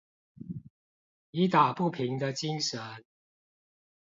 [1.29, 3.03] 以打不平的精砷